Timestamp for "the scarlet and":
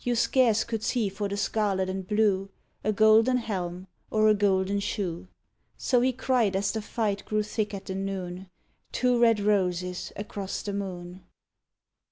1.28-2.06